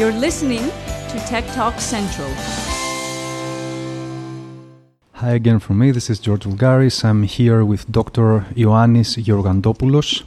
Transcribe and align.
You're 0.00 0.12
listening 0.12 0.62
to 1.10 1.18
Tech 1.28 1.44
Talk 1.48 1.78
Central. 1.78 2.30
Hi 5.12 5.32
again 5.32 5.58
from 5.58 5.78
me. 5.78 5.90
This 5.90 6.08
is 6.08 6.18
George 6.18 6.44
Vulgaris. 6.44 7.04
I'm 7.04 7.24
here 7.24 7.66
with 7.66 7.92
Dr. 7.92 8.46
Ioannis 8.56 9.22
Georgantopoulos. 9.22 10.22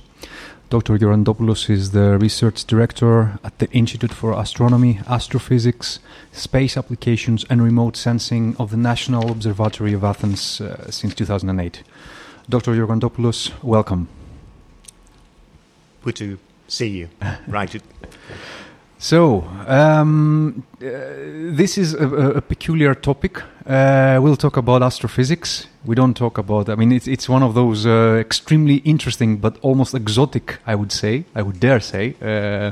Dr. 0.70 1.00
Georgantopoulos 1.00 1.71
is 1.71 1.89
the 1.89 2.20
research 2.20 2.66
director 2.66 3.39
at 3.44 3.57
the 3.57 3.68
Institute 3.71 4.14
for 4.14 4.39
Astronomy, 4.39 5.00
Astrophysics, 5.07 5.98
Space 6.32 6.78
Applications, 6.78 7.44
and 7.50 7.64
Remote 7.64 7.98
Sensing 7.98 8.55
of 8.60 8.70
the 8.70 8.78
National 8.78 9.32
Observatory 9.32 9.94
of 9.94 10.04
Athens 10.04 10.62
uh, 10.62 10.92
since 10.92 11.16
2008. 11.16 11.82
Dr. 12.47 12.75
Georgantopoulos, 12.75 13.52
welcome. 13.64 14.08
Good 16.04 16.18
to 16.18 16.38
see 16.68 16.89
you. 16.89 17.10
right. 17.47 17.82
So, 19.04 19.43
um, 19.68 20.64
uh, 20.82 20.88
this 21.57 21.78
is 21.78 21.94
a, 21.94 22.07
a, 22.38 22.42
peculiar 22.42 22.96
topic. 22.96 23.42
Uh, 23.68 24.18
we'll 24.21 24.38
talk 24.38 24.56
about 24.56 24.82
astrophysics. 24.82 25.68
We 25.84 25.94
don't 25.94 26.14
talk 26.14 26.38
about, 26.38 26.70
I 26.70 26.75
mean, 26.75 26.94
it's, 26.94 27.06
it's 27.06 27.28
one 27.28 27.44
of 27.44 27.54
those 27.54 27.86
uh, 27.86 28.16
extremely 28.18 28.75
interesting 28.86 29.39
but 29.39 29.58
almost 29.61 29.94
exotic, 29.94 30.60
I 30.66 30.75
would 30.75 30.94
say, 30.94 31.25
I 31.36 31.42
would 31.42 31.60
dare 31.60 31.82
say, 31.82 32.16
uh, 32.22 32.72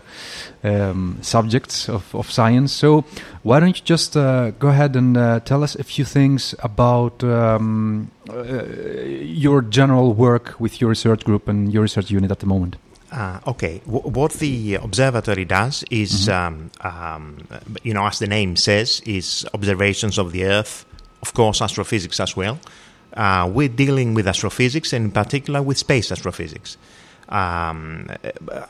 um, 0.65 1.17
subjects 1.21 1.89
of, 1.89 2.15
of 2.15 2.31
science. 2.31 2.71
So, 2.71 3.03
why 3.43 3.59
don't 3.59 3.77
you 3.77 3.83
just 3.83 4.15
uh, 4.15 4.51
go 4.51 4.69
ahead 4.69 4.95
and 4.95 5.17
uh, 5.17 5.41
tell 5.41 5.65
us 5.65 5.75
a 5.75 5.83
few 5.83 6.05
things 6.05 6.55
about 6.59 7.25
um, 7.25 8.09
your 8.33 9.63
general 9.63 10.13
work 10.13 10.55
with 10.61 10.79
your 10.79 10.91
research 10.91 11.25
group 11.25 11.49
and 11.49 11.73
your 11.73 11.81
research 11.81 12.09
unit 12.09 12.31
at 12.31 12.39
the 12.39 12.45
moment? 12.45 12.77
Uh, 13.11 13.39
okay, 13.45 13.81
w- 13.85 14.07
what 14.07 14.31
the 14.33 14.75
observatory 14.75 15.43
does 15.43 15.83
is, 15.91 16.27
mm-hmm. 16.27 16.31
um, 16.37 16.71
um, 16.81 17.37
you 17.83 17.93
know, 17.93 18.05
as 18.05 18.19
the 18.19 18.27
name 18.27 18.55
says, 18.55 19.01
is 19.05 19.45
observations 19.53 20.17
of 20.17 20.31
the 20.31 20.45
Earth, 20.45 20.85
of 21.21 21.33
course, 21.33 21.61
astrophysics 21.61 22.19
as 22.19 22.37
well. 22.37 22.57
Uh, 23.13 23.49
we're 23.53 23.67
dealing 23.67 24.13
with 24.13 24.27
astrophysics 24.27 24.93
and 24.93 25.05
in 25.05 25.11
particular 25.11 25.61
with 25.61 25.77
space 25.77 26.11
astrophysics. 26.11 26.77
Um, 27.27 28.09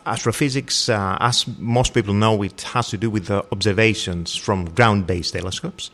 astrophysics, 0.05 0.89
uh, 0.89 1.17
as 1.19 1.45
most 1.59 1.93
people 1.93 2.13
know, 2.15 2.41
it 2.41 2.61
has 2.61 2.89
to 2.89 2.97
do 2.97 3.09
with 3.09 3.27
the 3.27 3.45
observations 3.51 4.35
from 4.35 4.65
ground 4.65 5.05
based 5.05 5.33
telescopes 5.33 5.91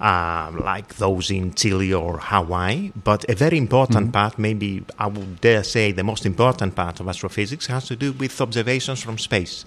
uh, 0.00 0.50
like 0.58 0.96
those 0.96 1.30
in 1.30 1.52
Chile 1.54 1.92
or 1.92 2.18
Hawaii. 2.18 2.90
But 3.04 3.28
a 3.28 3.34
very 3.34 3.58
important 3.58 4.06
mm-hmm. 4.06 4.12
part, 4.12 4.38
maybe 4.38 4.84
I 4.98 5.06
would 5.06 5.40
dare 5.40 5.62
say 5.62 5.92
the 5.92 6.04
most 6.04 6.24
important 6.24 6.74
part 6.74 7.00
of 7.00 7.08
astrophysics, 7.08 7.66
has 7.66 7.86
to 7.88 7.96
do 7.96 8.12
with 8.12 8.40
observations 8.40 9.02
from 9.02 9.18
space. 9.18 9.64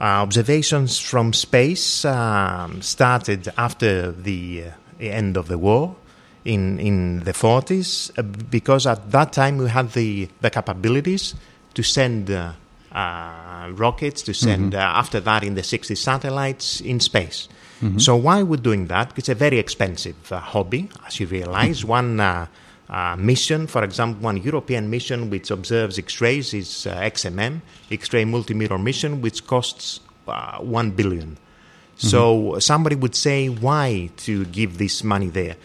Uh, 0.00 0.22
observations 0.22 1.00
from 1.00 1.32
space 1.32 2.04
um, 2.04 2.80
started 2.82 3.48
after 3.56 4.12
the 4.12 4.64
uh, 4.66 4.70
end 5.00 5.36
of 5.36 5.48
the 5.48 5.58
war 5.58 5.96
in, 6.44 6.78
in 6.78 7.20
the 7.24 7.32
40s 7.32 8.16
uh, 8.16 8.22
because 8.22 8.86
at 8.86 9.10
that 9.10 9.32
time 9.32 9.58
we 9.58 9.68
had 9.68 9.90
the, 9.92 10.28
the 10.40 10.50
capabilities 10.50 11.34
to 11.74 11.82
send 11.82 12.30
uh, 12.30 12.52
uh, 12.92 13.70
rockets, 13.72 14.22
to 14.22 14.34
send, 14.34 14.72
mm-hmm. 14.72 14.80
after 14.80 15.20
that 15.20 15.44
in 15.44 15.54
the 15.54 15.62
60s, 15.62 15.96
satellites 15.96 16.80
in 16.80 17.00
space. 17.00 17.48
Mm-hmm. 17.82 17.98
So 17.98 18.16
why 18.16 18.42
we're 18.42 18.56
doing 18.56 18.86
that? 18.86 19.12
It's 19.16 19.28
a 19.28 19.34
very 19.34 19.58
expensive 19.58 20.32
uh, 20.32 20.40
hobby, 20.40 20.88
as 21.06 21.20
you 21.20 21.26
realize. 21.26 21.80
Mm-hmm. 21.80 21.88
One 21.88 22.20
uh, 22.20 22.46
uh, 22.88 23.16
mission, 23.16 23.66
for 23.66 23.84
example, 23.84 24.22
one 24.22 24.38
European 24.38 24.90
mission 24.90 25.30
which 25.30 25.50
observes 25.50 25.98
X-rays 25.98 26.54
is 26.54 26.86
uh, 26.86 26.94
XMM, 26.96 27.60
X-ray 27.90 28.24
Multi-Mirror 28.24 28.78
mission, 28.78 29.20
which 29.20 29.46
costs 29.46 30.00
uh, 30.26 30.58
one 30.58 30.90
billion. 30.90 31.36
Mm-hmm. 31.36 32.06
So 32.08 32.58
somebody 32.58 32.96
would 32.96 33.14
say, 33.14 33.48
why 33.48 34.10
to 34.18 34.44
give 34.46 34.78
this 34.78 35.04
money 35.04 35.28
there? 35.28 35.56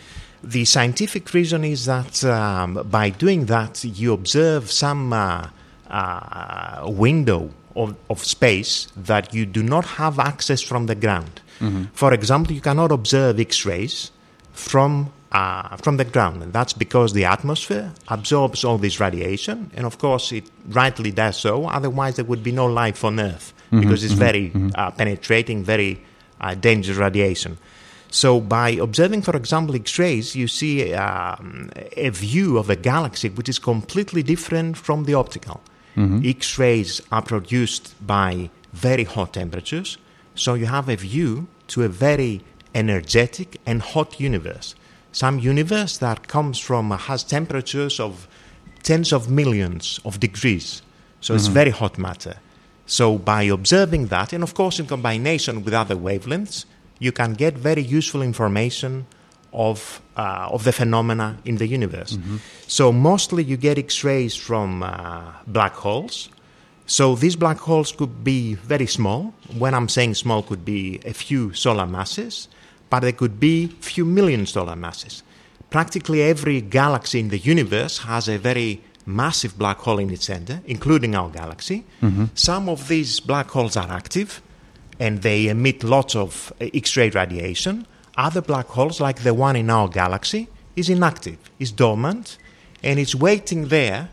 The 0.44 0.66
scientific 0.66 1.34
reason 1.34 1.64
is 1.64 1.86
that 1.86 2.24
um, 2.26 2.86
by 2.92 3.10
doing 3.10 3.46
that, 3.46 3.84
you 3.86 4.12
observe 4.14 4.70
some 4.70 5.14
uh, 5.94 6.84
window 6.88 7.52
of, 7.76 7.96
of 8.10 8.24
space 8.24 8.88
that 8.98 9.34
you 9.34 9.46
do 9.46 9.64
not 9.64 9.86
have 9.86 10.20
access 10.20 10.62
from 10.62 10.88
the 10.88 10.96
ground. 10.96 11.42
Mm-hmm. 11.60 11.86
For 11.94 12.14
example, 12.14 12.54
you 12.54 12.62
cannot 12.62 12.92
observe 12.92 13.40
X 13.40 13.66
rays 13.66 14.12
from 14.52 15.12
uh, 15.32 15.76
from 15.78 15.98
the 15.98 16.06
ground, 16.06 16.44
and 16.44 16.54
that's 16.54 16.74
because 16.74 17.14
the 17.14 17.26
atmosphere 17.26 17.92
absorbs 18.08 18.64
all 18.64 18.78
this 18.78 19.00
radiation, 19.00 19.72
and 19.74 19.86
of 19.86 19.98
course, 19.98 20.32
it 20.32 20.46
rightly 20.68 21.12
does 21.12 21.38
so. 21.38 21.66
Otherwise, 21.66 22.18
there 22.18 22.26
would 22.26 22.44
be 22.44 22.52
no 22.52 22.68
life 22.68 23.04
on 23.04 23.20
Earth 23.20 23.52
mm-hmm. 23.72 23.82
because 23.82 24.04
it's 24.04 24.14
mm-hmm. 24.14 24.20
very 24.20 24.50
mm-hmm. 24.50 24.70
uh, 24.76 24.92
penetrating, 24.92 25.64
very 25.64 26.04
uh, 26.40 26.54
dangerous 26.54 27.00
radiation. 27.00 27.58
So, 28.12 28.40
by 28.40 28.70
observing, 28.88 29.24
for 29.24 29.36
example, 29.36 29.76
X 29.76 29.98
rays, 29.98 30.36
you 30.36 30.48
see 30.48 30.94
um, 30.94 31.72
a 31.98 32.10
view 32.10 32.60
of 32.60 32.70
a 32.70 32.76
galaxy 32.76 33.30
which 33.30 33.50
is 33.50 33.58
completely 33.58 34.22
different 34.22 34.78
from 34.78 35.06
the 35.06 35.16
optical. 35.16 35.62
Mm-hmm. 35.96 36.22
X 36.24 36.58
rays 36.58 37.02
are 37.12 37.22
produced 37.22 37.94
by 38.06 38.50
very 38.74 39.04
hot 39.04 39.34
temperatures, 39.34 39.98
so 40.36 40.56
you 40.56 40.66
have 40.66 40.90
a 40.90 40.96
view 40.96 41.48
to 41.68 41.84
a 41.84 41.88
very 41.88 42.42
energetic 42.74 43.60
and 43.66 43.82
hot 43.82 44.20
universe. 44.20 44.76
Some 45.12 45.38
universe 45.38 45.98
that 45.98 46.28
comes 46.28 46.60
from 46.60 46.92
uh, 46.92 46.98
has 46.98 47.24
temperatures 47.24 48.00
of 48.00 48.28
tens 48.82 49.14
of 49.14 49.30
millions 49.30 50.00
of 50.04 50.20
degrees. 50.20 50.82
So 51.22 51.34
mm-hmm. 51.34 51.38
it's 51.38 51.48
very 51.48 51.70
hot 51.70 51.98
matter. 51.98 52.38
So 52.86 53.18
by 53.18 53.44
observing 53.44 54.08
that, 54.08 54.34
and 54.34 54.44
of 54.44 54.54
course 54.56 54.80
in 54.80 54.88
combination 54.88 55.64
with 55.64 55.74
other 55.74 55.96
wavelengths, 55.96 56.66
you 57.00 57.12
can 57.12 57.34
get 57.34 57.54
very 57.56 57.82
useful 57.82 58.22
information 58.22 59.06
of 59.54 60.02
uh, 60.18 60.50
of 60.52 60.64
the 60.64 60.72
phenomena 60.72 61.38
in 61.46 61.58
the 61.58 61.68
universe. 61.68 62.14
Mm-hmm. 62.14 62.38
So 62.68 62.92
mostly 62.92 63.44
you 63.44 63.58
get 63.58 63.78
X-rays 63.78 64.36
from 64.36 64.84
uh, 64.84 65.32
black 65.48 65.74
holes, 65.74 66.30
so 66.86 67.16
these 67.16 67.36
black 67.36 67.58
holes 67.58 67.92
could 67.92 68.24
be 68.24 68.56
very 68.56 68.88
small. 68.88 69.34
When 69.58 69.74
I'm 69.74 69.88
saying 69.88 70.16
small, 70.16 70.44
could 70.44 70.66
be 70.66 71.00
a 71.06 71.14
few 71.14 71.54
solar 71.54 71.88
masses, 71.88 72.48
but 72.90 73.02
they 73.02 73.14
could 73.14 73.40
be 73.40 73.68
few 73.80 74.06
million 74.06 74.46
solar 74.46 74.76
masses. 74.76 75.24
Practically 75.70 76.22
every 76.22 76.62
galaxy 76.62 77.20
in 77.20 77.30
the 77.30 77.40
universe 77.40 78.00
has 78.00 78.28
a 78.28 78.38
very 78.38 78.82
massive 79.06 79.58
black 79.58 79.78
hole 79.80 80.00
in 80.00 80.10
its 80.10 80.26
center, 80.26 80.62
including 80.66 81.16
our 81.16 81.30
galaxy. 81.30 81.84
Mm-hmm. 82.02 82.26
Some 82.36 82.70
of 82.70 82.88
these 82.88 83.20
black 83.20 83.50
holes 83.50 83.76
are 83.76 83.90
active 83.90 84.42
and 85.00 85.22
they 85.22 85.48
emit 85.48 85.84
lots 85.84 86.16
of 86.16 86.54
X-ray 86.60 87.10
radiation. 87.10 87.86
Other 88.16 88.42
black 88.42 88.68
holes, 88.68 89.02
like 89.02 89.24
the 89.24 89.34
one 89.34 89.56
in 89.56 89.70
our 89.70 89.88
galaxy, 89.88 90.48
is 90.76 90.90
inactive, 90.90 91.38
is 91.60 91.72
dormant, 91.72 92.38
and 92.84 93.00
it's 93.00 93.16
waiting 93.16 93.68
there 93.70 94.10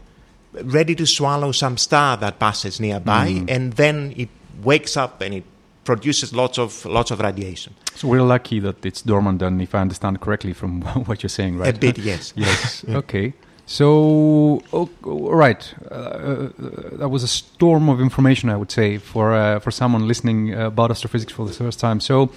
ready 0.52 0.94
to 0.94 1.06
swallow 1.06 1.52
some 1.52 1.76
star 1.76 2.16
that 2.16 2.38
passes 2.38 2.80
nearby, 2.80 3.28
mm. 3.28 3.50
and 3.50 3.74
then 3.74 4.12
it 4.16 4.28
wakes 4.62 4.96
up 4.96 5.20
and 5.20 5.34
it 5.34 5.44
produces 5.84 6.32
lots 6.34 6.58
of 6.58 6.84
lots 6.84 7.10
of 7.10 7.20
radiation. 7.20 7.74
So 7.94 8.08
we're 8.08 8.22
lucky 8.22 8.60
that 8.60 8.84
it's 8.84 9.02
dormant, 9.02 9.38
then, 9.40 9.60
if 9.60 9.74
I 9.74 9.80
understand 9.80 10.20
correctly 10.20 10.52
from 10.52 10.82
what 11.06 11.22
you're 11.22 11.30
saying, 11.30 11.58
right? 11.58 11.76
A 11.76 11.78
bit, 11.78 11.98
yes. 11.98 12.32
yes. 12.36 12.84
okay. 12.88 13.32
So, 13.66 14.62
oh, 14.72 14.90
all 15.04 15.36
right, 15.36 15.74
uh, 15.92 15.94
uh, 15.94 16.48
that 16.92 17.08
was 17.08 17.22
a 17.22 17.28
storm 17.28 17.88
of 17.88 18.00
information, 18.00 18.50
I 18.50 18.56
would 18.56 18.72
say, 18.72 18.98
for 18.98 19.32
uh, 19.32 19.60
for 19.60 19.70
someone 19.70 20.08
listening 20.08 20.52
about 20.52 20.90
astrophysics 20.90 21.32
for 21.32 21.46
the 21.46 21.52
first 21.52 21.78
time. 21.78 22.00
So, 22.00 22.30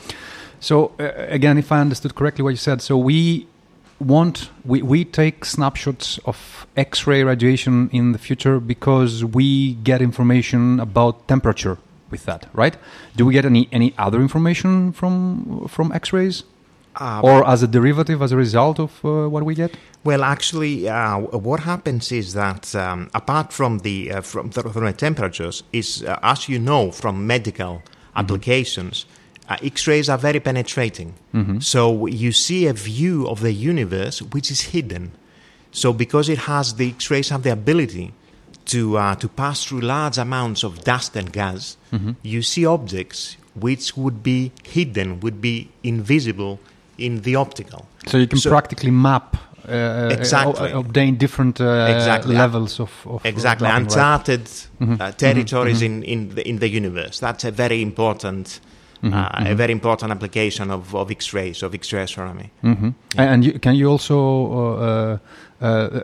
so 0.63 0.94
uh, 0.97 1.12
again, 1.38 1.57
if 1.57 1.72
I 1.72 1.79
understood 1.81 2.16
correctly 2.16 2.44
what 2.44 2.51
you 2.51 2.63
said, 2.69 2.81
so 2.81 2.97
we 2.97 3.47
want 4.00 4.50
we, 4.66 4.81
we 4.81 5.03
take 5.05 5.46
snapshots 5.46 6.20
of 6.26 6.66
x-ray 6.78 7.23
radiation 7.23 7.90
in 7.91 8.14
the 8.14 8.17
future 8.17 8.59
because 8.59 9.23
we 9.23 9.73
get 9.76 10.02
information 10.02 10.79
about 10.79 11.28
temperature 11.28 11.78
with 12.09 12.26
that 12.26 12.47
right? 12.53 12.78
Do 13.16 13.26
we 13.26 13.34
get 13.34 13.46
any 13.46 13.67
any 13.72 13.93
other 13.97 14.22
information 14.22 14.93
from 14.93 15.67
from 15.67 15.91
x-rays? 15.91 16.43
Uh, 16.96 17.22
or 17.23 17.47
as 17.47 17.64
a 17.64 17.67
derivative 17.67 18.22
as 18.22 18.32
a 18.32 18.38
result 18.38 18.79
of 18.79 18.91
uh, 19.03 19.28
what 19.28 19.43
we 19.43 19.55
get? 19.55 19.72
Well 20.03 20.23
actually 20.23 20.88
uh, 20.88 21.20
what 21.49 21.61
happens 21.61 22.11
is 22.11 22.34
that 22.34 22.76
um, 22.76 23.09
apart 23.16 23.52
from 23.52 23.79
the 23.79 24.11
uh, 24.11 24.22
from, 24.22 24.52
the, 24.52 24.61
from 24.61 24.85
the 24.85 24.93
temperatures 24.93 25.64
is 25.73 26.03
uh, 26.03 26.20
as 26.22 26.47
you 26.47 26.59
know 26.59 26.91
from 26.91 27.26
medical 27.26 27.73
mm-hmm. 27.76 28.20
applications 28.22 29.05
uh, 29.49 29.57
X-rays 29.61 30.09
are 30.09 30.17
very 30.17 30.40
penetrating. 30.40 31.13
Mm-hmm. 31.34 31.59
So 31.59 32.07
you 32.07 32.31
see 32.31 32.67
a 32.67 32.73
view 32.73 33.28
of 33.28 33.41
the 33.41 33.51
universe 33.51 34.22
which 34.22 34.51
is 34.51 34.61
hidden. 34.61 35.11
So 35.72 35.93
because 35.93 36.29
it 36.29 36.40
has 36.40 36.75
the 36.75 36.90
X-rays 36.90 37.29
have 37.29 37.43
the 37.43 37.51
ability 37.51 38.13
to 38.66 38.97
uh, 38.97 39.16
to 39.16 39.28
pass 39.28 39.66
through 39.66 39.81
large 39.81 40.17
amounts 40.17 40.63
of 40.63 40.84
dust 40.84 41.16
and 41.16 41.31
gas, 41.31 41.78
mm-hmm. 41.91 42.11
you 42.22 42.41
see 42.41 42.66
objects 42.66 43.37
which 43.55 43.95
would 43.95 44.23
be 44.23 44.51
hidden, 44.63 45.19
would 45.19 45.41
be 45.41 45.69
invisible 45.84 46.59
in 46.97 47.22
the 47.22 47.35
optical. 47.35 47.85
So 48.07 48.17
you 48.17 48.28
can 48.28 48.40
so 48.40 48.49
practically 48.49 48.91
map 48.91 49.37
uh, 49.67 50.09
exactly. 50.11 50.72
obtain 50.72 51.16
different 51.16 51.61
uh, 51.61 51.87
exactly. 51.90 52.35
levels 52.35 52.79
of, 52.79 52.91
of 53.05 53.25
exactly 53.25 53.69
uncharted 53.69 54.41
right? 54.41 54.67
mm-hmm. 54.79 55.01
uh, 55.01 55.11
territories 55.11 55.81
mm-hmm. 55.81 56.03
in 56.03 56.29
in 56.29 56.35
the, 56.35 56.47
in 56.47 56.59
the 56.59 56.69
universe. 56.69 57.19
That's 57.19 57.43
a 57.43 57.51
very 57.51 57.81
important 57.81 58.59
uh, 59.03 59.29
a 59.52 59.55
very 59.55 59.72
important 59.72 60.11
application 60.11 60.72
of, 60.72 60.94
of 60.96 61.11
X-rays, 61.11 61.64
of 61.64 61.73
X-ray 61.73 62.03
astronomy. 62.03 62.52
hmm 62.61 62.90
And 63.17 63.44
you, 63.46 63.59
can 63.59 63.76
you 63.76 63.90
also 63.91 64.17
uh, 64.55 65.17
uh, 65.61 65.66
uh, 65.66 66.02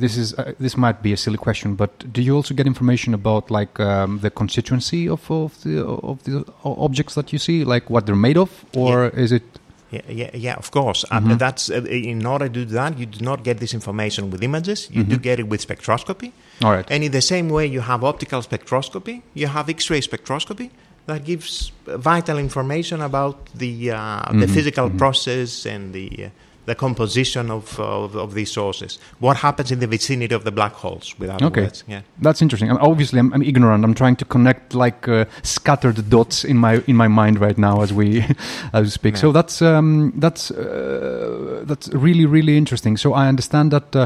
this 0.00 0.16
is 0.16 0.34
uh, 0.34 0.52
this 0.60 0.76
might 0.76 1.02
be 1.02 1.12
a 1.12 1.16
silly 1.16 1.38
question, 1.38 1.74
but 1.74 1.90
do 2.12 2.20
you 2.22 2.36
also 2.36 2.54
get 2.54 2.66
information 2.66 3.14
about 3.14 3.50
like 3.50 3.80
um, 3.80 4.20
the 4.20 4.30
constituency 4.30 5.08
of, 5.08 5.28
of 5.30 5.60
the 5.62 5.84
of 5.84 6.22
the 6.24 6.44
objects 6.64 7.14
that 7.14 7.32
you 7.32 7.38
see, 7.38 7.64
like 7.64 7.90
what 7.90 8.06
they're 8.06 8.14
made 8.14 8.38
of, 8.38 8.64
or 8.76 9.08
is 9.08 9.32
it? 9.32 9.42
Yeah, 9.90 10.00
yeah, 10.08 10.30
yeah, 10.34 10.54
of 10.56 10.70
course. 10.70 11.04
Mhm. 11.10 11.32
Uh, 11.32 11.36
that's 11.36 11.68
uh, 11.70 11.84
in 11.90 12.24
order 12.26 12.48
to 12.48 12.64
do 12.64 12.64
that, 12.64 12.98
you 12.98 13.06
do 13.06 13.24
not 13.24 13.44
get 13.44 13.58
this 13.58 13.74
information 13.74 14.30
with 14.30 14.42
images. 14.42 14.88
You 14.90 15.02
do 15.04 15.16
Mhm. 15.16 15.22
get 15.22 15.38
it 15.38 15.48
with 15.48 15.60
spectroscopy. 15.66 16.32
All 16.62 16.72
right. 16.72 16.90
And 16.90 17.02
in 17.04 17.12
the 17.12 17.20
same 17.20 17.48
way, 17.50 17.66
you 17.66 17.82
have 17.82 18.02
optical 18.06 18.40
spectroscopy. 18.42 19.22
You 19.34 19.48
have 19.48 19.68
X-ray 19.68 20.00
spectroscopy 20.00 20.70
that 21.06 21.24
gives 21.24 21.72
uh, 21.86 21.96
vital 21.98 22.38
information 22.38 23.00
about 23.00 23.36
the 23.54 23.90
uh, 23.90 24.22
the 24.32 24.46
Mhm, 24.46 24.54
physical 24.54 24.88
mhm. 24.90 24.98
process 24.98 25.66
and 25.66 25.92
the 25.92 26.08
uh, 26.26 26.28
the 26.66 26.74
composition 26.74 27.50
of, 27.50 27.78
of 27.80 28.14
of 28.16 28.34
these 28.34 28.52
sources. 28.52 28.98
What 29.18 29.36
happens 29.38 29.70
in 29.72 29.80
the 29.80 29.86
vicinity 29.88 30.34
of 30.34 30.42
the 30.44 30.52
black 30.52 30.72
holes? 30.74 31.14
Without 31.18 31.42
Okay. 31.42 31.62
words. 31.62 31.84
Yeah. 31.88 32.02
That's 32.22 32.40
interesting. 32.40 32.70
I 32.70 32.74
mean, 32.74 32.82
obviously, 32.92 33.18
I'm, 33.18 33.32
I'm 33.34 33.42
ignorant. 33.42 33.84
I'm 33.84 33.94
trying 33.94 34.16
to 34.16 34.24
connect 34.24 34.74
like 34.74 35.08
uh, 35.08 35.24
scattered 35.42 36.08
dots 36.08 36.44
in 36.44 36.56
my 36.56 36.80
in 36.86 36.96
my 36.96 37.08
mind 37.08 37.40
right 37.40 37.58
now 37.58 37.82
as 37.82 37.92
we 37.92 38.24
as 38.72 38.82
we 38.84 38.90
speak. 38.90 39.16
So 39.16 39.32
that's 39.32 39.60
um, 39.60 40.12
that's 40.20 40.50
uh, 40.52 41.64
that's 41.66 41.88
really 41.92 42.26
really 42.26 42.56
interesting. 42.56 42.96
So 42.98 43.12
I 43.12 43.28
understand 43.28 43.70
that. 43.72 43.96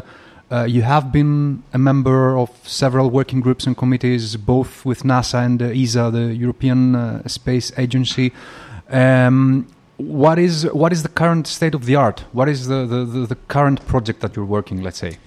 Uh, 0.50 0.64
you 0.64 0.82
have 0.82 1.10
been 1.10 1.62
a 1.72 1.78
member 1.78 2.36
of 2.38 2.50
several 2.62 3.10
working 3.10 3.40
groups 3.40 3.66
and 3.66 3.76
committees, 3.76 4.36
both 4.36 4.84
with 4.84 5.02
NASA 5.02 5.44
and 5.44 5.60
uh, 5.60 5.66
ESA, 5.66 6.10
the 6.12 6.34
European 6.34 6.94
uh, 6.94 7.26
Space 7.26 7.72
Agency. 7.76 8.32
Um, 8.90 9.66
what 9.96 10.38
is 10.38 10.64
what 10.72 10.92
is 10.92 11.02
the 11.02 11.08
current 11.08 11.46
state 11.48 11.74
of 11.74 11.86
the 11.86 11.96
art? 11.96 12.20
What 12.32 12.48
is 12.48 12.68
the, 12.68 12.86
the, 12.86 13.04
the, 13.04 13.26
the 13.26 13.34
current 13.48 13.84
project 13.86 14.20
that 14.20 14.36
you're 14.36 14.44
working? 14.44 14.82
Let's 14.82 14.98
say. 14.98 15.18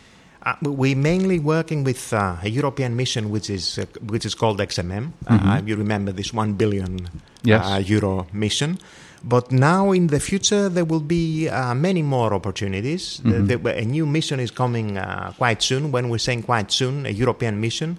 Uh, 0.41 0.55
we're 0.61 0.95
mainly 0.95 1.37
working 1.37 1.83
with 1.83 2.13
uh, 2.13 2.37
a 2.41 2.49
European 2.49 2.95
mission, 2.95 3.29
which 3.29 3.49
is 3.49 3.77
uh, 3.77 3.85
which 4.07 4.25
is 4.25 4.33
called 4.35 4.59
XMM. 4.59 5.11
Mhm. 5.25 5.45
Uh, 5.57 5.61
you 5.65 5.75
remember 5.75 6.13
this 6.13 6.33
one 6.33 6.53
billion 6.53 7.09
Yes. 7.43 7.65
uh, 7.65 7.77
euro 7.85 8.25
mission. 8.31 8.77
But 9.23 9.51
now, 9.51 9.91
in 9.91 10.07
the 10.07 10.19
future, 10.19 10.69
there 10.69 10.85
will 10.85 11.01
be 11.01 11.49
uh, 11.49 11.73
many 11.73 12.01
more 12.01 12.33
opportunities. 12.33 13.19
The- 13.23 13.41
Mhm. 13.41 13.63
the- 13.63 13.77
a 13.77 13.85
new 13.85 14.05
mission 14.05 14.39
is 14.39 14.51
coming 14.51 14.97
uh, 14.97 15.33
quite 15.37 15.61
soon. 15.61 15.91
When 15.91 16.07
we're 16.09 16.19
saying 16.27 16.43
quite 16.43 16.71
soon, 16.71 17.05
a 17.05 17.09
European 17.09 17.59
mission, 17.59 17.97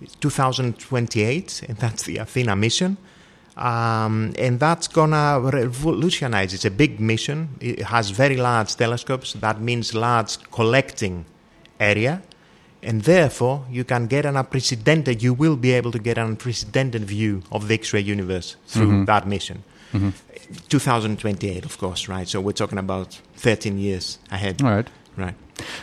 it's 0.00 0.14
2028, 0.20 1.62
and 1.68 1.76
that's 1.78 2.02
the 2.04 2.16
Athena 2.18 2.56
mission. 2.56 2.96
Um, 3.56 4.32
and 4.38 4.58
that's 4.58 4.88
gonna 4.88 5.38
revolutionize. 5.40 6.54
It's 6.54 6.64
a 6.64 6.70
big 6.70 6.98
mission. 7.00 7.48
It 7.60 7.82
has 7.82 8.08
very 8.10 8.36
large 8.38 8.74
telescopes. 8.76 9.34
That 9.34 9.60
means 9.60 9.92
large 9.94 10.38
collecting 10.50 11.26
area, 11.78 12.22
and 12.82 13.02
therefore 13.02 13.64
you 13.70 13.84
can 13.84 14.06
get 14.06 14.24
an 14.24 14.36
unprecedented. 14.38 15.22
You 15.22 15.34
will 15.34 15.56
be 15.56 15.72
able 15.72 15.92
to 15.92 15.98
get 15.98 16.16
an 16.16 16.28
unprecedented 16.28 17.04
view 17.04 17.42
of 17.52 17.68
the 17.68 17.74
X-ray 17.74 18.00
universe 18.00 18.56
through 18.66 18.90
Mhm. 19.02 19.06
that 19.06 19.26
mission. 19.28 19.64
Mhm. 19.92 20.12
2028, 20.68 21.64
of 21.64 21.78
course, 21.78 22.08
right? 22.08 22.28
So 22.28 22.40
we're 22.40 22.52
talking 22.52 22.78
about 22.78 23.20
13 23.36 23.78
years 23.78 24.18
ahead, 24.30 24.62
All 24.62 24.70
right. 24.70 24.88
right? 25.16 25.34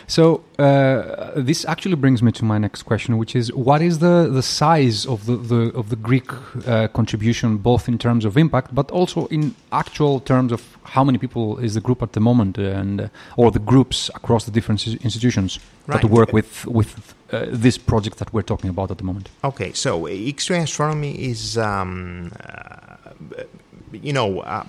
So 0.06 0.42
uh, 0.58 1.30
this 1.36 1.64
actually 1.64 1.94
brings 1.94 2.22
me 2.22 2.32
to 2.32 2.44
my 2.44 2.58
next 2.58 2.82
question, 2.82 3.16
which 3.16 3.34
is 3.34 3.52
what 3.54 3.80
is 3.80 4.00
the, 4.00 4.28
the 4.30 4.42
size 4.42 5.06
of 5.06 5.24
the, 5.26 5.36
the 5.36 5.72
of 5.74 5.88
the 5.88 5.96
Greek 5.96 6.30
uh, 6.66 6.88
contribution, 6.88 7.56
both 7.58 7.88
in 7.88 7.96
terms 7.96 8.24
of 8.24 8.36
impact, 8.36 8.74
but 8.74 8.90
also 8.90 9.26
in 9.26 9.54
actual 9.72 10.20
terms 10.20 10.52
of 10.52 10.60
how 10.82 11.04
many 11.04 11.18
people 11.18 11.58
is 11.58 11.74
the 11.74 11.80
group 11.80 12.02
at 12.02 12.12
the 12.12 12.20
moment, 12.20 12.58
and 12.58 13.00
uh, 13.00 13.08
or 13.36 13.50
the 13.50 13.60
groups 13.60 14.10
across 14.14 14.44
the 14.44 14.50
different 14.50 14.86
ins- 14.86 15.02
institutions 15.04 15.60
that 15.86 16.04
work 16.04 16.32
with 16.32 16.66
with 16.66 17.14
uh, 17.32 17.46
this 17.50 17.78
project 17.78 18.16
that 18.18 18.32
we're 18.34 18.42
talking 18.46 18.68
about 18.70 18.90
at 18.90 18.98
the 18.98 19.04
moment. 19.04 19.30
Okay, 19.44 19.72
so 19.72 20.06
X-ray 20.06 20.58
astronomy 20.58 21.12
is, 21.30 21.56
um, 21.56 22.32
uh, 22.44 23.44
you 23.92 24.12
know, 24.12 24.40
uh, 24.40 24.64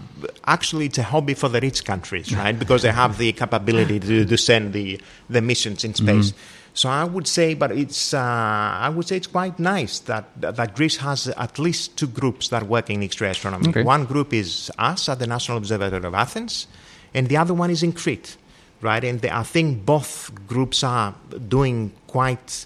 actually 0.45 0.87
it's 0.87 0.97
a 0.97 1.03
hobby 1.03 1.33
for 1.33 1.49
the 1.49 1.59
rich 1.59 1.85
countries, 1.85 2.35
right? 2.41 2.57
Because 2.57 2.81
they 2.81 2.91
have 2.91 3.17
the 3.17 3.31
capability 3.33 3.99
to, 3.99 4.25
to 4.25 4.37
send 4.37 4.73
the 4.73 4.99
the 5.29 5.41
missions 5.41 5.83
in 5.83 5.93
space. 5.93 6.33
So 6.73 6.89
I 6.89 7.03
would 7.03 7.27
say, 7.27 7.53
but 7.53 7.71
it's 7.71 8.13
uh, 8.13 8.19
I 8.19 8.89
would 8.89 9.07
say 9.07 9.17
it's 9.17 9.27
quite 9.27 9.59
nice 9.59 9.99
that 9.99 10.25
that 10.39 10.75
Greece 10.75 10.97
has 10.97 11.27
at 11.27 11.59
least 11.59 11.97
two 11.97 12.07
groups 12.07 12.47
that 12.49 12.63
work 12.63 12.89
in 12.89 13.03
X-ray 13.03 13.29
astronomy. 13.29 13.69
Okay. 13.69 13.83
One 13.83 14.05
group 14.05 14.33
is 14.33 14.71
us 14.77 15.09
at 15.09 15.19
the 15.19 15.27
National 15.27 15.57
Observatory 15.57 16.05
of 16.05 16.13
Athens, 16.13 16.67
and 17.13 17.27
the 17.27 17.35
other 17.35 17.53
one 17.53 17.71
is 17.71 17.83
in 17.83 17.91
Crete, 17.91 18.37
right? 18.79 19.03
And 19.03 19.25
I 19.25 19.43
think 19.43 19.85
both 19.85 20.31
groups 20.47 20.81
are 20.83 21.13
doing 21.49 21.91
quite, 22.07 22.65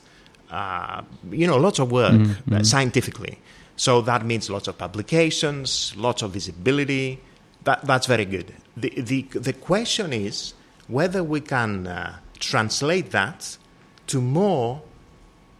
uh, 0.52 1.02
you 1.31 1.48
know, 1.48 1.57
lots 1.57 1.80
of 1.80 1.92
work 1.92 2.13
uh, 2.52 2.63
scientifically. 2.63 3.40
So 3.75 4.01
that 4.01 4.25
means 4.25 4.50
lots 4.50 4.68
of 4.68 4.77
publications, 4.77 5.94
lots 5.98 6.22
of 6.22 6.31
visibility. 6.31 7.22
That, 7.63 7.86
that's 7.86 8.07
very 8.07 8.25
good. 8.25 8.54
The, 8.77 8.89
the, 9.01 9.22
the 9.33 9.54
question 9.54 10.13
is 10.13 10.54
whether 10.88 11.24
we 11.24 11.42
can 11.42 11.88
uh, 11.88 12.18
translate 12.39 13.12
that 13.12 13.57
to 14.07 14.22
more, 14.22 14.81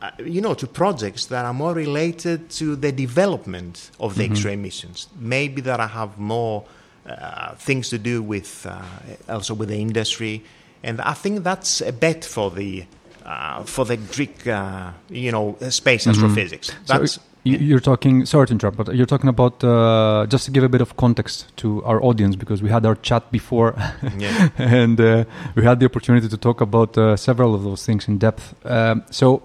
uh, 0.02 0.12
you 0.24 0.42
know, 0.42 0.54
to 0.54 0.68
projects 0.68 1.26
that 1.26 1.46
are 1.46 1.54
more 1.54 1.74
related 1.74 2.50
to 2.52 2.76
the 2.76 2.92
development 2.92 3.92
of 4.00 4.16
the 4.16 4.26
X-ray 4.26 4.56
missions. 4.56 5.08
Maybe 5.20 5.62
that 5.62 5.80
I 5.80 5.88
have 5.88 6.18
more 6.18 6.66
uh, 7.06 7.56
things 7.56 7.90
to 7.90 7.98
do 7.98 8.22
with 8.22 8.66
uh, 8.70 8.82
also 9.30 9.54
with 9.54 9.70
the 9.70 9.78
industry, 9.78 10.44
and 10.84 11.02
I 11.02 11.14
think 11.14 11.44
that's 11.44 11.82
a 11.82 11.92
bet 11.92 12.26
for 12.26 12.52
the 12.52 12.86
uh, 13.26 13.64
for 13.64 13.86
the 13.86 13.98
Greek, 13.98 14.48
uh, 14.48 14.92
you 15.10 15.32
know, 15.32 15.56
space 15.70 16.08
astrophysics. 16.08 16.72
That's 16.88 17.14
so 17.14 17.22
you're 17.46 17.80
talking. 17.80 18.26
Sorry 18.26 18.48
to 18.48 18.54
interrupt, 18.54 18.78
but 18.78 18.96
you're 18.96 19.06
talking 19.06 19.30
about 19.30 19.64
uh, 19.64 20.26
just 20.28 20.46
to 20.46 20.52
give 20.52 20.64
a 20.64 20.70
bit 20.70 20.82
of 20.82 20.98
context 20.98 21.56
to 21.58 21.84
our 21.84 22.04
audience 22.04 22.36
because 22.36 22.62
we 22.64 22.70
had 22.70 22.86
our 22.86 22.96
chat 22.96 23.32
before, 23.32 23.76
yeah. 24.18 24.50
and 24.58 25.00
uh, 25.00 25.24
we 25.56 25.64
had 25.64 25.80
the 25.80 25.86
opportunity 25.86 26.28
to 26.28 26.38
talk 26.38 26.60
about 26.62 26.98
uh, 26.98 27.16
several 27.16 27.54
of 27.54 27.64
those 27.64 27.86
things 27.86 28.08
in 28.08 28.18
depth. 28.18 28.56
Um, 28.66 29.04
so, 29.12 29.44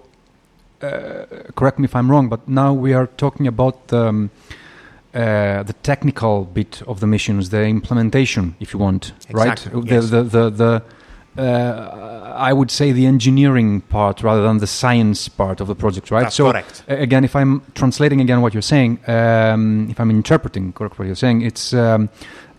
uh, 0.82 1.26
correct 1.54 1.78
me 1.78 1.84
if 1.84 1.94
I'm 1.94 2.10
wrong, 2.10 2.28
but 2.28 2.48
now 2.48 2.72
we 2.72 2.94
are 2.94 3.06
talking 3.06 3.46
about 3.46 3.92
um, 3.92 4.30
uh, 5.14 5.62
the 5.62 5.74
technical 5.82 6.44
bit 6.44 6.82
of 6.86 7.00
the 7.00 7.06
missions, 7.06 7.50
the 7.50 7.64
implementation, 7.64 8.56
if 8.60 8.72
you 8.72 8.78
want, 8.78 9.12
Exactly, 9.28 9.72
right? 9.72 9.90
yes. 9.90 10.10
The 10.10 10.22
the 10.22 10.50
the, 10.50 10.50
the 10.50 10.82
uh, 11.38 12.34
I 12.36 12.52
would 12.52 12.70
say 12.70 12.92
the 12.92 13.06
engineering 13.06 13.82
part 13.82 14.22
rather 14.22 14.42
than 14.42 14.58
the 14.58 14.66
science 14.66 15.28
part 15.28 15.60
of 15.60 15.68
the 15.68 15.74
project, 15.74 16.10
right? 16.10 16.24
That's 16.24 16.36
so 16.36 16.50
correct. 16.50 16.84
again, 16.88 17.24
if 17.24 17.36
I'm 17.36 17.62
translating 17.74 18.20
again 18.20 18.40
what 18.40 18.52
you're 18.52 18.62
saying, 18.62 18.98
um, 19.06 19.88
if 19.90 20.00
I'm 20.00 20.10
interpreting 20.10 20.72
correct 20.72 20.98
what 20.98 21.06
you're 21.06 21.14
saying, 21.14 21.42
it's 21.42 21.72
um, 21.72 22.08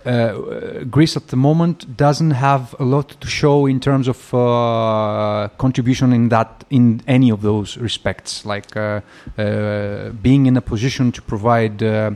uh, 0.05 0.83
Greece 0.89 1.15
at 1.15 1.27
the 1.27 1.35
moment 1.35 1.95
doesn't 1.95 2.31
have 2.31 2.75
a 2.79 2.83
lot 2.83 3.09
to 3.21 3.27
show 3.27 3.65
in 3.65 3.79
terms 3.79 4.07
of 4.07 4.33
uh, 4.33 5.49
contribution 5.57 6.13
in 6.13 6.29
that 6.29 6.63
in 6.69 7.01
any 7.07 7.29
of 7.29 7.41
those 7.41 7.77
respects, 7.77 8.45
like 8.45 8.75
uh, 8.75 9.01
uh, 9.37 10.09
being 10.09 10.45
in 10.45 10.57
a 10.57 10.61
position 10.61 11.11
to 11.11 11.21
provide, 11.21 11.83
uh, 11.83 12.11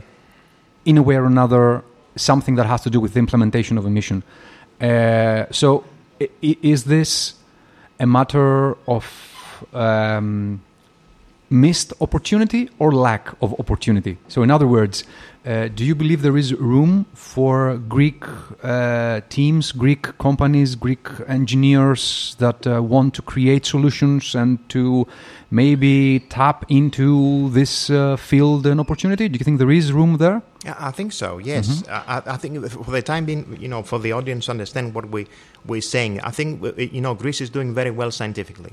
in 0.84 0.98
a 0.98 1.02
way 1.02 1.16
or 1.16 1.26
another, 1.26 1.84
something 2.16 2.56
that 2.56 2.66
has 2.66 2.80
to 2.82 2.90
do 2.90 2.98
with 2.98 3.12
the 3.12 3.18
implementation 3.18 3.78
of 3.78 3.86
a 3.86 3.90
mission. 3.90 4.22
Uh, 4.80 5.44
so, 5.50 5.84
is 6.40 6.84
this 6.84 7.34
a 7.98 8.06
matter 8.06 8.76
of 8.86 9.64
um, 9.72 10.62
missed 11.48 11.92
opportunity 12.00 12.68
or 12.78 12.92
lack 12.92 13.30
of 13.40 13.58
opportunity? 13.58 14.18
So, 14.28 14.42
in 14.42 14.50
other 14.50 14.66
words, 14.66 15.04
uh, 15.46 15.68
do 15.68 15.84
you 15.84 15.94
believe 15.94 16.22
there 16.22 16.36
is 16.36 16.52
room 16.54 17.06
for 17.14 17.76
Greek 17.76 18.24
uh, 18.64 19.20
teams, 19.28 19.70
Greek 19.70 20.18
companies, 20.18 20.74
Greek 20.74 21.06
engineers 21.28 22.34
that 22.40 22.66
uh, 22.66 22.82
want 22.82 23.14
to 23.14 23.22
create 23.22 23.64
solutions 23.64 24.34
and 24.34 24.58
to 24.70 25.06
maybe 25.50 26.20
tap 26.30 26.64
into 26.68 27.48
this 27.50 27.90
uh, 27.90 28.16
field 28.16 28.66
and 28.66 28.80
opportunity? 28.80 29.28
Do 29.28 29.38
you 29.38 29.44
think 29.44 29.58
there 29.58 29.70
is 29.70 29.92
room 29.92 30.16
there? 30.16 30.42
I 30.78 30.90
think 30.90 31.12
so. 31.12 31.38
Yes, 31.38 31.82
I, 31.88 32.22
I 32.26 32.36
think 32.36 32.68
for 32.70 32.90
the 32.90 33.02
time 33.02 33.24
being, 33.26 33.56
you 33.60 33.68
know, 33.68 33.82
for 33.82 33.98
the 33.98 34.12
audience 34.12 34.46
to 34.46 34.50
understand 34.52 34.94
what 34.94 35.10
we 35.10 35.26
we're 35.64 35.80
saying, 35.80 36.20
I 36.20 36.30
think 36.30 36.62
uh, 36.64 36.72
you 36.76 37.00
know 37.00 37.14
Greece 37.14 37.40
is 37.40 37.50
doing 37.50 37.74
very 37.74 37.90
well 37.90 38.10
scientifically. 38.10 38.72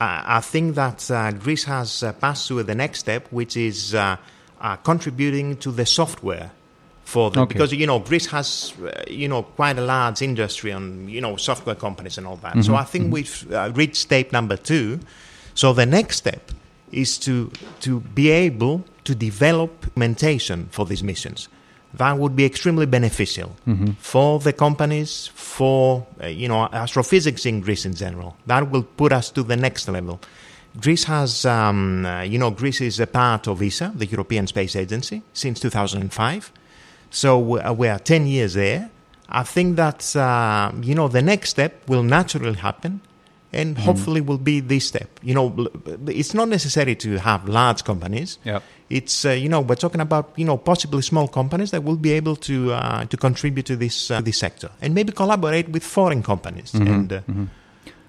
I, 0.00 0.38
I 0.38 0.40
think 0.40 0.74
that 0.76 1.10
uh, 1.10 1.32
Greece 1.32 1.64
has 1.64 2.02
uh, 2.02 2.12
passed 2.14 2.48
through 2.48 2.62
the 2.64 2.74
next 2.74 3.00
step, 3.00 3.26
which 3.30 3.56
is 3.56 3.94
uh, 3.94 4.16
uh, 4.60 4.76
contributing 4.76 5.56
to 5.58 5.70
the 5.70 5.86
software 5.86 6.50
for 7.04 7.30
them, 7.30 7.42
Okay. 7.44 7.54
because 7.54 7.72
you 7.72 7.86
know 7.86 7.98
Greece 8.00 8.26
has 8.26 8.72
uh, 8.82 9.02
you 9.08 9.28
know 9.28 9.42
quite 9.42 9.78
a 9.78 9.82
large 9.82 10.22
industry 10.22 10.72
on 10.72 11.08
you 11.08 11.20
know 11.20 11.36
software 11.36 11.74
companies 11.76 12.18
and 12.18 12.26
all 12.26 12.36
that. 12.36 12.64
So 12.64 12.74
I 12.74 12.84
think 12.84 13.12
we've 13.12 13.52
uh, 13.52 13.70
reached 13.74 13.96
step 13.96 14.32
number 14.32 14.56
two. 14.56 15.00
So 15.54 15.72
the 15.72 15.86
next 15.86 16.16
step 16.18 16.52
is 16.92 17.18
to 17.18 17.50
to 17.80 18.00
be 18.00 18.30
able 18.30 18.84
to 19.04 19.14
develop 19.14 19.78
documentation 19.98 20.68
for 20.70 20.86
these 20.86 21.02
missions. 21.02 21.48
that 21.94 22.18
would 22.18 22.36
be 22.36 22.44
extremely 22.44 22.86
beneficial 22.86 23.50
for 23.98 24.38
the 24.40 24.52
companies, 24.52 25.30
for 25.34 26.06
uh, 26.22 26.26
you 26.26 26.46
know 26.46 26.68
astrophysics 26.72 27.46
in 27.46 27.60
Greece 27.60 27.86
in 27.86 27.94
general. 27.94 28.36
That 28.46 28.70
will 28.70 28.82
put 28.82 29.12
us 29.12 29.30
to 29.30 29.42
the 29.42 29.56
next 29.56 29.88
level. 29.88 30.20
Greece 30.80 31.04
has, 31.04 31.44
um, 31.44 32.04
uh, 32.04 32.22
you 32.22 32.38
know, 32.38 32.50
Greece 32.50 32.82
is 32.82 33.00
a 33.00 33.06
part 33.06 33.48
of 33.48 33.62
ESA, 33.62 33.92
the 33.96 34.06
European 34.06 34.46
Space 34.46 34.76
Agency, 34.76 35.22
since 35.32 35.60
2005. 35.60 36.52
So 37.10 37.58
uh, 37.58 37.72
we 37.72 37.88
are 37.88 37.98
10 37.98 38.26
years 38.26 38.52
there. 38.54 38.90
I 39.28 39.42
think 39.42 39.76
that, 39.76 40.14
uh, 40.14 40.70
you 40.82 40.94
know, 40.94 41.08
the 41.08 41.22
next 41.22 41.50
step 41.50 41.88
will 41.88 42.04
naturally 42.04 42.58
happen 42.58 43.00
and 43.52 43.78
hopefully 43.78 44.20
will 44.20 44.38
be 44.38 44.60
this 44.60 44.88
step. 44.88 45.08
You 45.22 45.34
know, 45.34 45.68
it's 46.06 46.34
not 46.34 46.48
necessary 46.48 46.94
to 46.96 47.18
have 47.18 47.48
large 47.48 47.84
companies. 47.84 48.38
Yep. 48.44 48.62
It's, 48.90 49.24
uh, 49.24 49.30
you 49.30 49.48
know, 49.48 49.60
we're 49.60 49.74
talking 49.74 50.00
about, 50.00 50.32
you 50.36 50.44
know, 50.44 50.56
possibly 50.56 51.02
small 51.02 51.28
companies 51.28 51.70
that 51.70 51.84
will 51.84 51.96
be 51.96 52.12
able 52.12 52.36
to, 52.36 52.72
uh, 52.72 53.04
to 53.04 53.16
contribute 53.16 53.66
to 53.66 53.76
this, 53.76 54.10
uh, 54.10 54.20
this 54.20 54.38
sector 54.38 54.70
and 54.80 54.94
maybe 54.94 55.12
collaborate 55.12 55.68
with 55.68 55.82
foreign 55.82 56.22
companies. 56.22 56.74
And, 56.74 57.12
uh, 57.12 57.20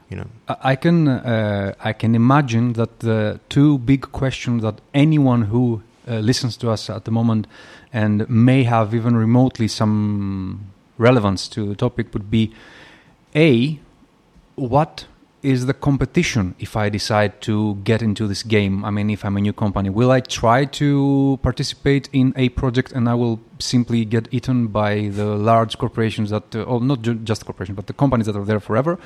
you 0.10 0.18
know, 0.18 0.28
I 0.48 0.72
I 0.72 0.76
can 0.76 1.08
uh, 1.08 1.74
I 1.80 1.94
can 1.94 2.16
imagine 2.16 2.74
that 2.74 3.00
the 3.00 3.40
two 3.50 3.78
big 3.78 4.12
questions 4.12 4.64
that 4.64 4.82
anyone 4.94 5.44
who 5.44 5.84
uh, 6.08 6.20
listens 6.20 6.58
to 6.58 6.72
us 6.72 6.90
at 6.90 7.06
the 7.06 7.12
moment 7.12 7.48
and 7.94 8.28
may 8.30 8.64
have 8.64 8.96
even 8.96 9.16
remotely 9.16 9.68
some 9.68 10.72
relevance 10.98 11.48
to 11.50 11.68
the 11.68 11.76
topic 11.76 12.14
would 12.14 12.30
be 12.32 12.52
a 13.36 13.80
what 14.56 15.06
is 15.42 15.66
the 15.66 15.74
competition 15.74 16.56
if 16.60 16.76
I 16.76 16.90
decide 16.90 17.42
to 17.42 17.76
get 17.84 18.02
into 18.02 18.28
this 18.28 18.44
game? 18.44 18.84
I 18.84 18.90
mean, 18.90 19.10
if 19.10 19.24
I'm 19.24 19.38
a 19.38 19.42
new 19.42 19.54
company, 19.54 19.90
will 19.90 20.12
I 20.12 20.20
try 20.20 20.66
to 20.66 21.40
participate 21.42 22.10
in 22.12 22.34
a 22.36 22.50
project 22.50 22.92
and 22.92 23.08
I 23.08 23.14
will 23.14 23.40
simply 23.60 24.04
get 24.06 24.28
eaten 24.32 24.68
by 24.68 25.10
the 25.10 25.26
large 25.26 25.78
corporations 25.78 26.30
that, 26.30 26.56
uh, 26.56 26.64
or 26.64 26.82
not 26.82 27.02
ju- 27.02 27.16
just 27.16 27.46
corporations, 27.46 27.76
but 27.76 27.88
the 27.88 27.94
companies 27.94 28.26
that 28.26 28.36
are 28.36 28.44
there 28.44 28.60
forever? 28.60 29.00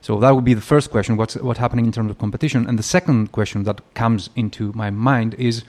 So 0.00 0.18
that 0.20 0.34
would 0.34 0.44
be 0.44 0.54
the 0.54 0.60
first 0.60 0.90
question: 0.90 1.16
what's 1.16 1.34
what's 1.36 1.58
happening 1.58 1.86
in 1.86 1.92
terms 1.92 2.10
of 2.10 2.18
competition? 2.18 2.66
And 2.68 2.78
the 2.78 2.84
second 2.84 3.32
question 3.32 3.64
that 3.64 3.80
comes 3.94 4.30
into 4.36 4.72
my 4.74 4.90
mind 4.90 5.34
is, 5.34 5.64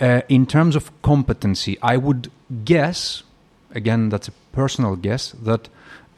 uh, 0.00 0.22
in 0.28 0.46
terms 0.46 0.74
of 0.74 0.90
competency, 1.02 1.78
I 1.82 1.96
would 1.96 2.30
guess, 2.64 3.22
again, 3.74 4.08
that's 4.08 4.28
a 4.28 4.32
personal 4.52 4.96
guess, 4.96 5.32
that 5.42 5.68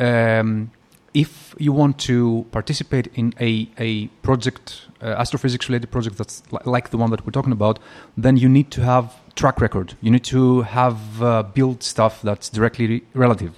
um, 0.00 0.70
if 1.14 1.54
you 1.58 1.72
want 1.72 1.98
to 2.00 2.44
participate 2.50 3.06
in 3.14 3.32
a, 3.40 3.68
a 3.78 4.08
project, 4.22 4.86
uh, 5.00 5.06
astrophysics 5.06 5.68
related 5.68 5.90
project 5.90 6.18
that's 6.18 6.42
li- 6.50 6.58
like 6.64 6.90
the 6.90 6.98
one 6.98 7.10
that 7.10 7.24
we're 7.24 7.30
talking 7.30 7.52
about, 7.52 7.78
then 8.16 8.36
you 8.36 8.48
need 8.48 8.72
to 8.72 8.82
have 8.82 9.14
track 9.36 9.60
record. 9.60 9.94
You 10.00 10.10
need 10.10 10.24
to 10.24 10.62
have 10.62 11.22
uh, 11.22 11.44
built 11.44 11.84
stuff 11.84 12.20
that's 12.22 12.48
directly 12.48 12.86
re- 12.86 13.02
relative. 13.14 13.56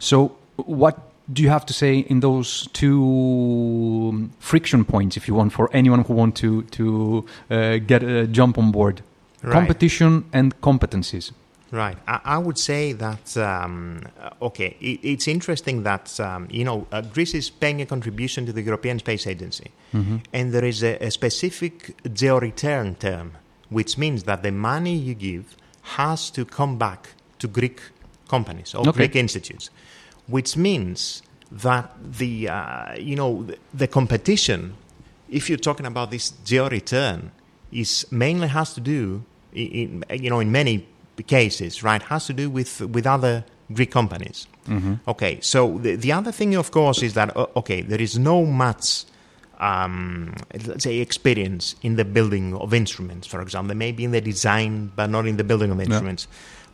So, 0.00 0.36
what 0.56 0.98
do 1.32 1.42
you 1.42 1.50
have 1.50 1.64
to 1.66 1.72
say 1.72 1.98
in 1.98 2.20
those 2.20 2.68
two 2.72 4.08
um, 4.10 4.32
friction 4.40 4.84
points, 4.84 5.16
if 5.16 5.28
you 5.28 5.34
want, 5.34 5.52
for 5.52 5.70
anyone 5.72 6.02
who 6.02 6.14
want 6.14 6.36
to 6.36 6.62
to 6.62 7.24
uh, 7.50 7.78
get 7.78 8.02
a 8.02 8.26
jump 8.26 8.58
on 8.58 8.72
board? 8.72 9.02
Right. 9.42 9.52
Competition 9.52 10.24
and 10.32 10.60
competencies. 10.60 11.30
Right. 11.70 11.98
I, 12.06 12.20
I 12.24 12.38
would 12.38 12.58
say 12.58 12.92
that, 12.94 13.36
um, 13.36 14.02
okay, 14.40 14.76
it, 14.80 15.00
it's 15.02 15.28
interesting 15.28 15.82
that, 15.82 16.18
um, 16.18 16.48
you 16.50 16.64
know, 16.64 16.86
uh, 16.92 17.02
Greece 17.02 17.34
is 17.34 17.50
paying 17.50 17.82
a 17.82 17.86
contribution 17.86 18.46
to 18.46 18.52
the 18.52 18.62
European 18.62 18.98
Space 18.98 19.26
Agency. 19.26 19.70
And 20.32 20.52
there 20.52 20.64
is 20.64 20.82
a, 20.82 20.96
a 21.04 21.10
specific 21.10 21.94
geo-return 22.12 22.96
term, 22.96 23.32
which 23.68 23.98
means 23.98 24.24
that 24.24 24.42
the 24.42 24.52
money 24.52 24.94
you 24.96 25.14
give 25.14 25.56
has 25.82 26.30
to 26.30 26.44
come 26.44 26.78
back 26.78 27.08
to 27.38 27.48
Greek 27.48 27.80
companies 28.28 28.74
or 28.74 28.80
Okay. 28.88 28.92
Greek 28.92 29.16
institutes, 29.16 29.70
which 30.26 30.56
means 30.56 31.22
that 31.50 31.90
the, 32.18 32.48
uh, 32.48 32.94
you 32.98 33.16
know, 33.16 33.42
the, 33.44 33.56
the 33.74 33.86
competition, 33.86 34.74
if 35.30 35.48
you're 35.48 35.58
talking 35.58 35.86
about 35.86 36.10
this 36.10 36.30
geo-return, 36.44 37.30
is 37.72 38.06
mainly 38.10 38.48
has 38.48 38.74
to 38.74 38.80
do, 38.80 39.22
in, 39.52 40.04
you 40.10 40.30
know, 40.30 40.40
in 40.40 40.52
many 40.52 40.86
cases, 41.22 41.82
right, 41.82 42.02
has 42.02 42.26
to 42.26 42.32
do 42.32 42.50
with 42.50 42.80
with 42.80 43.06
other 43.06 43.44
Greek 43.72 43.90
companies. 43.90 44.46
Okay, 45.08 45.38
so 45.40 45.78
the, 45.78 45.96
the 45.96 46.12
other 46.12 46.30
thing, 46.32 46.54
of 46.54 46.70
course, 46.70 47.02
is 47.02 47.14
that 47.14 47.34
uh, 47.36 47.46
okay, 47.56 47.80
there 47.80 48.00
is 48.00 48.18
no 48.18 48.44
much, 48.44 49.04
um, 49.60 50.34
let's 50.66 50.84
say, 50.84 50.98
experience 50.98 51.74
in 51.82 51.96
the 51.96 52.04
building 52.04 52.54
of 52.54 52.74
instruments. 52.74 53.26
For 53.26 53.40
example, 53.40 53.74
maybe 53.76 54.04
in 54.04 54.10
the 54.12 54.20
design, 54.20 54.92
but 54.94 55.08
not 55.08 55.26
in 55.26 55.36
the 55.36 55.44
building 55.44 55.70
of 55.70 55.80
instruments. 55.80 56.28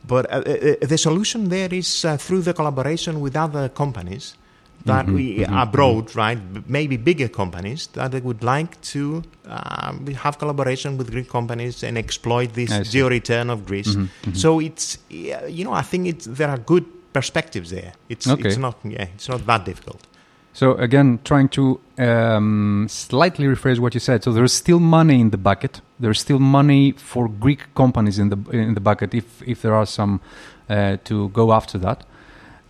But 0.06 0.30
uh, 0.30 0.38
uh, 0.38 0.74
the 0.82 0.98
solution 0.98 1.48
there 1.48 1.72
is 1.72 2.04
uh, 2.04 2.16
through 2.16 2.42
the 2.42 2.52
collaboration 2.52 3.20
with 3.20 3.36
other 3.36 3.68
companies 3.68 4.36
that 4.84 5.06
we 5.06 5.44
abroad, 5.44 6.14
right? 6.14 6.38
Maybe 6.68 6.96
bigger 6.96 7.28
companies 7.28 7.86
that 7.94 8.10
they 8.12 8.20
would 8.20 8.42
like 8.42 8.80
to 8.92 9.22
um, 9.46 10.06
have 10.06 10.38
collaboration 10.38 10.96
with 10.98 11.10
Greek 11.10 11.28
companies 11.28 11.82
and 11.82 11.96
exploit 11.96 12.52
this 12.54 12.70
geo 12.90 13.08
return 13.08 13.50
of 13.50 13.64
Greece. 13.66 13.96
So 14.32 14.60
it's 14.60 14.98
you 15.08 15.64
know 15.64 15.72
I 15.72 15.82
think 15.82 16.06
it's 16.06 16.26
there 16.26 16.48
are 16.48 16.58
good 16.58 16.84
perspectives 17.12 17.70
there. 17.70 17.92
It's 18.08 18.26
Okay. 18.26 18.48
it's 18.48 18.58
not 18.58 18.76
yeah 18.84 19.06
it's 19.14 19.28
not 19.28 19.46
that 19.46 19.64
difficult. 19.64 20.06
So 20.52 20.74
again, 20.74 21.18
trying 21.24 21.48
to 21.48 21.80
um, 21.98 22.86
slightly 22.88 23.46
rephrase 23.46 23.80
what 23.80 23.92
you 23.94 24.00
said. 24.00 24.22
So 24.22 24.32
there 24.32 24.44
is 24.44 24.52
still 24.52 24.78
money 24.78 25.20
in 25.20 25.30
the 25.30 25.36
bucket. 25.36 25.80
There 25.98 26.12
is 26.12 26.20
still 26.20 26.38
money 26.38 26.92
for 26.96 27.28
Greek 27.28 27.74
companies 27.74 28.18
in 28.18 28.28
the 28.28 28.38
in 28.52 28.74
the 28.74 28.80
bucket 28.80 29.14
if 29.14 29.42
if 29.46 29.62
there 29.62 29.74
are 29.74 29.86
some 29.86 30.20
uh, 30.70 30.96
to 31.04 31.28
go 31.30 31.52
after 31.52 31.78
that. 31.78 32.04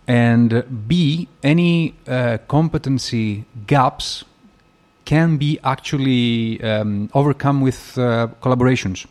And 0.07 0.87
B, 0.87 1.27
any 1.41 1.95
uh, 2.07 2.37
competency 2.47 3.45
gaps 3.65 4.23
can 5.05 5.37
be 5.37 5.59
actually 5.63 6.61
um, 6.63 7.09
overcome 7.13 7.61
with 7.61 7.97
uh, 7.97 8.27
collaborations, 8.41 9.05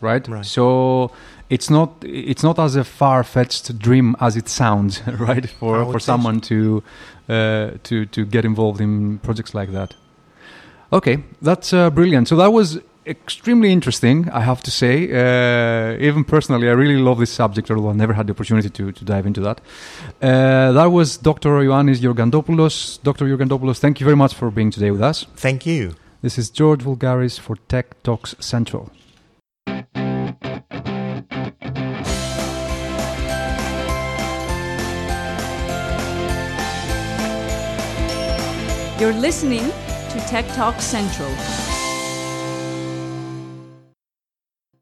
right? 0.00 0.26
Right. 0.26 0.44
So 0.44 1.12
it's 1.50 1.70
not 1.70 1.92
it's 2.02 2.42
not 2.42 2.58
as 2.58 2.76
a 2.76 2.84
far 2.84 3.24
fetched 3.24 3.78
dream 3.78 4.16
as 4.20 4.36
it 4.36 4.48
sounds, 4.48 5.02
right? 5.06 5.48
For 5.48 5.84
for 5.84 6.00
so. 6.00 6.12
someone 6.12 6.40
to 6.42 6.82
uh, 7.28 7.70
to 7.84 8.06
to 8.06 8.24
get 8.24 8.44
involved 8.44 8.80
in 8.80 9.18
projects 9.18 9.54
like 9.54 9.72
that. 9.72 9.94
Okay, 10.92 11.22
that's 11.42 11.72
uh, 11.72 11.90
brilliant. 11.90 12.28
So 12.28 12.36
that 12.36 12.52
was 12.52 12.78
extremely 13.08 13.72
interesting, 13.72 14.28
I 14.30 14.40
have 14.40 14.62
to 14.64 14.70
say. 14.70 15.08
Uh, 15.10 15.96
even 15.98 16.24
personally, 16.24 16.68
I 16.68 16.72
really 16.72 16.96
love 16.96 17.18
this 17.18 17.32
subject, 17.32 17.70
although 17.70 17.90
I 17.90 17.94
never 17.94 18.12
had 18.12 18.26
the 18.26 18.32
opportunity 18.32 18.70
to, 18.70 18.92
to 18.92 19.04
dive 19.04 19.26
into 19.26 19.40
that. 19.40 19.60
Uh, 20.20 20.72
that 20.72 20.86
was 20.86 21.16
Dr. 21.16 21.50
Ioannis 21.50 21.98
Georgantopoulos. 21.98 23.02
Dr. 23.02 23.26
Georgantopoulos, 23.26 23.78
thank 23.78 24.00
you 24.00 24.04
very 24.04 24.16
much 24.16 24.34
for 24.34 24.50
being 24.50 24.70
today 24.70 24.90
with 24.90 25.02
us. 25.02 25.26
Thank 25.36 25.66
you. 25.66 25.94
This 26.20 26.38
is 26.38 26.50
George 26.50 26.82
Vulgaris 26.82 27.38
for 27.38 27.56
Tech 27.68 28.02
Talks 28.02 28.34
Central. 28.40 28.90
You're 38.98 39.12
listening 39.12 39.62
to 40.10 40.18
Tech 40.26 40.44
Talk 40.54 40.80
Central. 40.80 41.30